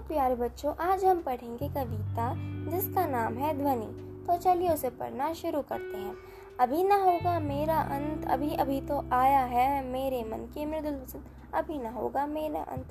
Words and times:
प्यारे 0.00 0.34
बच्चों, 0.34 0.74
आज 0.76 1.04
हम 1.04 1.20
पढ़ेंगे 1.22 1.68
कविता 1.68 2.32
जिसका 2.70 3.06
नाम 3.06 3.34
है 3.34 3.58
ध्वनि। 3.58 3.86
तो 4.26 4.36
चलिए 4.36 4.68
उसे 4.68 4.90
पढ़ना 4.90 5.32
शुरू 5.32 5.60
करते 5.60 5.98
हैं। 5.98 6.14
अभी 6.60 6.84
ना 6.84 6.96
होगा 6.96 7.38
मेरा 7.40 7.76
अंत, 7.76 8.26
अभी 8.28 8.54
अभी 8.54 8.80
तो 8.80 9.04
आया 9.12 9.40
है 9.40 9.84
मेरे 9.84 10.22
मन 10.22 10.38
की 10.38 10.66
मृदुल 10.66 11.22
अभी 11.54 11.78
ना 11.78 11.90
होगा 11.90 12.26
मेरा 12.26 12.60
अंत। 12.60 12.86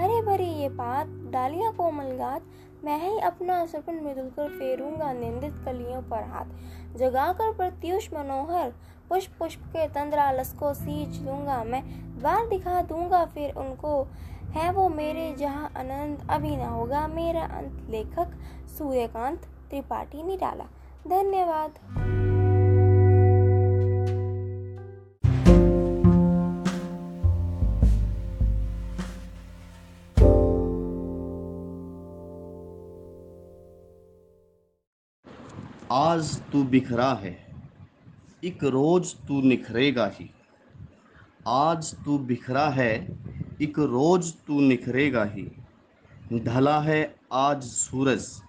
हरे 0.00 0.22
भरी 0.22 0.44
ये 0.44 0.68
पात, 0.68 1.06
डालिया 1.06 1.70
कोमल 1.70 2.12
गात, 2.16 2.42
मैं 2.84 3.00
ही 3.02 3.18
अपना 3.18 3.66
सपन 3.66 3.94
मृदुल 3.94 4.30
कर 4.30 4.48
फेरूँगा 4.48 5.12
निंदित 5.12 5.62
कलियों 5.64 6.02
पर 6.02 6.22
हाथ। 6.24 6.96
जगाकर 6.96 7.52
प्रत्युष 7.52 8.12
मनोहर 8.14 8.72
पुष्प 9.08 9.32
पुष्प 9.38 9.60
के 9.66 9.86
तंद्रालस 9.88 10.52
को 10.52 10.72
सींच 10.74 11.20
लूँगा 11.22 11.62
मैं, 11.64 11.82
द्वार 12.18 12.46
दिखा 12.48 12.82
दूँगा 12.82 13.24
फिर 13.24 13.54
उनको। 13.54 14.02
है 14.48 14.70
वो 14.72 14.88
मेरे 14.88 15.34
जहाँ 15.38 15.72
आनंद, 15.76 16.26
अभी 16.30 16.56
न 16.56 16.60
होगा 16.60 17.06
मेरा 17.06 17.44
अंत। 17.44 17.86
लेखक 17.90 18.38
सूर्यकांत 18.78 19.46
त्रिपाठी 19.70 20.22
निराला 20.22 20.64
धन्यवाद। 21.08 21.78
आज 35.92 36.40
तू 36.52 36.62
बिखरा 36.64 37.12
है। 37.14 37.47
एक 38.44 38.64
रोज 38.64 39.14
तू 39.14 39.40
निखरेगा 39.42 40.06
ही। 40.06 40.30
आज 41.46 41.94
तू 42.04 42.18
बिखरा 42.18 42.68
है, 42.68 43.18
एक 43.62 43.78
रोज 43.78 44.32
तू 44.46 44.60
निखरेगा 44.60 45.24
ही। 45.24 45.46
ढला 46.34 46.80
है 46.80 47.16
आज 47.32 47.62
सूरज, 47.62 48.42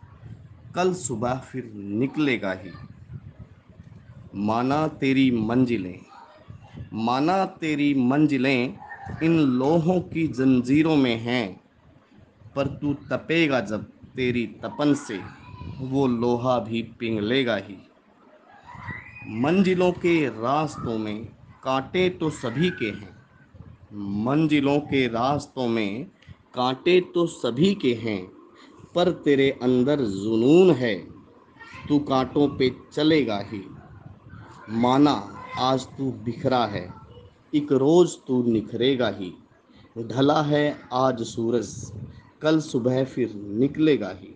कल 0.75 0.93
सुबह 0.93 1.33
फिर 1.33 1.71
निकलेगा 1.75 2.53
ही। 2.53 2.71
माना 4.35 4.87
तेरी 4.87 5.31
मंजिलें, 5.31 5.99
माना 6.93 7.45
तेरी 7.45 7.93
मंजिलें 7.93 8.77
इन 9.23 9.39
लोहों 9.39 10.01
की 10.01 10.27
जंजीरों 10.27 10.95
में 10.95 11.17
हैं, 11.17 11.61
पर 12.55 12.67
तू 12.67 12.93
तपेगा 12.93 13.59
जब 13.59 13.83
तेरी 14.15 14.47
तपन 14.47 14.93
से, 14.93 15.21
वो 15.79 16.07
लोहा 16.07 16.59
भी 16.59 16.83
पिघलेगा 16.83 17.55
ही। 17.55 17.88
मंजिलों 19.29 19.91
के 19.91 20.13
रास्तों 20.27 20.97
में 20.97 21.25
कांटे 21.63 22.09
तो 22.09 22.29
सभी 22.29 22.69
के 22.69 22.85
हैं। 22.85 23.09
मंजिलों 24.25 24.79
के 24.79 25.05
रास्तों 25.07 25.67
में 25.67 26.05
कांटे 26.53 26.99
तो 27.13 27.25
सभी 27.27 27.73
के 27.75 27.93
हैं, 27.93 28.21
पर 28.95 29.11
तेरे 29.11 29.49
अंदर 29.63 30.01
जुनून 30.01 30.71
है। 30.71 30.95
तू 31.87 31.99
कांटों 31.99 32.47
पे 32.47 32.71
चलेगा 32.93 33.37
ही। 33.39 33.61
माना 34.69 35.13
आज 35.59 35.85
तू 35.97 36.11
बिखरा 36.25 36.65
है, 36.65 36.93
एक 37.55 37.71
रोज 37.71 38.17
तू 38.27 38.43
निखरेगा 38.43 39.09
ही। 39.09 39.33
ढला 39.97 40.41
है 40.41 40.79
आज 40.93 41.23
सूरज, 41.23 41.91
कल 42.41 42.59
सुबह 42.61 43.03
फिर 43.03 43.33
निकलेगा 43.35 44.09
ही। 44.09 44.35